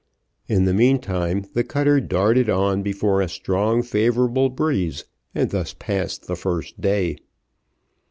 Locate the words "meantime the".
0.73-1.63